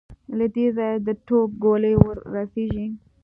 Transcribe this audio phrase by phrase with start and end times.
[0.37, 2.87] له دې ځايه د توپ ګولۍ ور رسېږي.